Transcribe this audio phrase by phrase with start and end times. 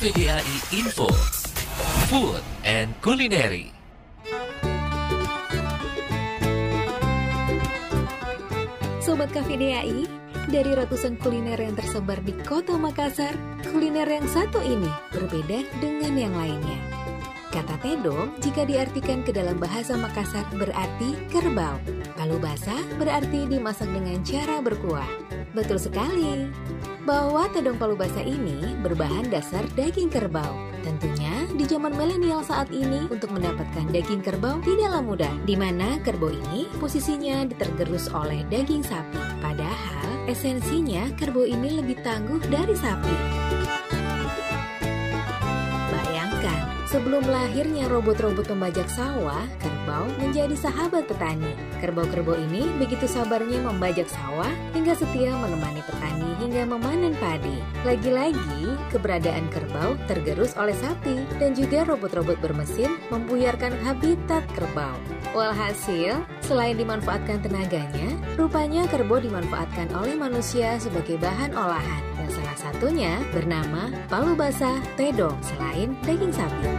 [0.00, 1.12] KVDAI Info
[2.08, 3.68] Food and Culinary
[9.04, 10.08] Sobat KVDAI,
[10.48, 13.36] dari ratusan kuliner yang tersebar di kota Makassar,
[13.68, 16.80] kuliner yang satu ini berbeda dengan yang lainnya.
[17.52, 21.76] Kata tedong jika diartikan ke dalam bahasa Makassar berarti kerbau.
[22.16, 25.12] Palu basah berarti dimasak dengan cara berkuah.
[25.52, 26.48] Betul sekali.
[27.10, 30.54] Bahwa tedong palu basah ini berbahan dasar daging kerbau.
[30.86, 35.34] Tentunya di zaman milenial saat ini untuk mendapatkan daging kerbau tidaklah mudah.
[35.42, 39.18] Di mana kerbau ini posisinya ditergerus oleh daging sapi.
[39.42, 43.16] Padahal esensinya kerbau ini lebih tangguh dari sapi.
[46.90, 51.54] Sebelum lahirnya robot-robot pembajak sawah, kerbau menjadi sahabat petani.
[51.78, 57.62] Kerbau-kerbau ini begitu sabarnya membajak sawah hingga setia menemani petani hingga memanen padi.
[57.86, 64.98] Lagi-lagi, keberadaan kerbau tergerus oleh sapi dan juga robot-robot bermesin membuyarkan habitat kerbau.
[65.30, 72.09] Walhasil, selain dimanfaatkan tenaganya, rupanya kerbau dimanfaatkan oleh manusia sebagai bahan olahan.
[72.30, 76.70] Salah satunya bernama palu basah tedong selain daging sapi.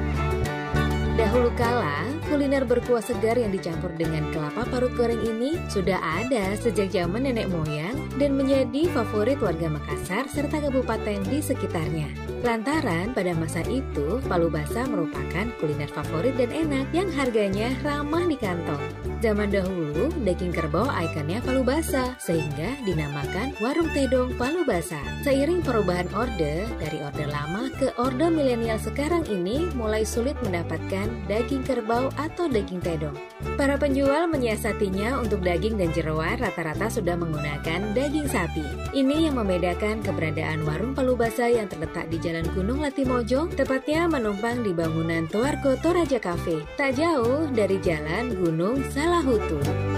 [1.20, 6.88] Dahulu kala, kuliner berkuah segar yang dicampur dengan kelapa parut goreng ini sudah ada sejak
[6.96, 12.08] zaman nenek moyang dan menjadi favorit warga Makassar serta kabupaten di sekitarnya.
[12.42, 18.40] Lantaran pada masa itu, palu basah merupakan kuliner favorit dan enak yang harganya ramah di
[18.40, 18.82] kantong.
[19.22, 25.04] Zaman dahulu, daging kerbau ikonnya palu basah, sehingga dinamakan warung tedong palu basah.
[25.22, 31.62] Seiring perubahan orde dari orde lama ke orde milenial sekarang ini mulai sulit mendapatkan daging
[31.62, 33.18] kerbau atau daging tedong.
[33.58, 38.66] Para penjual menyiasatinya untuk daging dan jeroan rata-rata sudah menggunakan daging sapi.
[38.94, 44.62] Ini yang membedakan keberadaan warung palu basah yang terletak di Jalan Gunung Latimojo, tepatnya menumpang
[44.62, 49.91] di bangunan Tuarko Toraja Cafe, tak jauh dari Jalan Gunung Salahutu.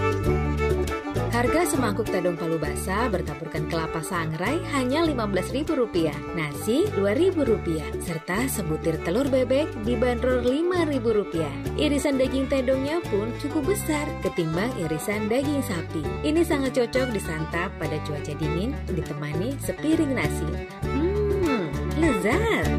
[1.34, 9.26] Harga semangkuk tedong palu basah bertaburkan kelapa sangrai hanya Rp15.000, nasi Rp2.000, serta sebutir telur
[9.26, 11.34] bebek dibanderol Rp5.000.
[11.82, 16.06] Irisan daging tedongnya pun cukup besar ketimbang irisan daging sapi.
[16.22, 20.46] Ini sangat cocok disantap pada cuaca dingin ditemani sepiring nasi.
[20.86, 21.66] Hmm,
[21.98, 22.70] lezat!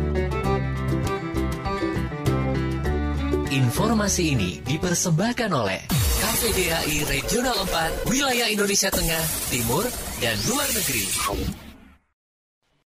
[3.50, 5.93] Informasi ini dipersembahkan oleh
[6.24, 9.20] KVDAI Regional 4 Wilayah Indonesia Tengah,
[9.52, 9.84] Timur,
[10.24, 11.04] dan Luar Negeri.